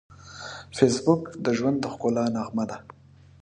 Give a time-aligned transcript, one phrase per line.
[0.77, 2.77] فېسبوک د ژوند د ښکلا نغمه ده